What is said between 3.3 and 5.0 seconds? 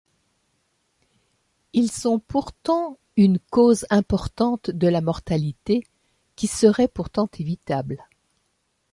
cause importante de la